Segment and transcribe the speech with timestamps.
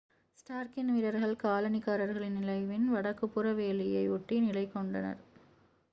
[0.39, 5.21] ஸ்டார்க்கின் வீரர்கள் காலனிக்காரர்களின் நிலையின் வடக்குப்புற வேலியை ஒட்டி நிலை கொண்டனர்